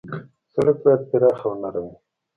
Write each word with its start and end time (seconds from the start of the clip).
سړک 0.53 0.77
باید 0.83 1.01
پراخ 1.09 1.39
او 1.47 1.53
نرم 1.61 1.85
وي. 1.89 1.95